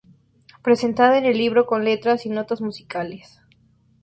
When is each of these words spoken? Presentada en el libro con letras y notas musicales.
Presentada 0.63 1.19
en 1.19 1.25
el 1.25 1.37
libro 1.37 1.67
con 1.67 1.85
letras 1.85 2.25
y 2.25 2.29
notas 2.29 2.59
musicales. 2.59 3.39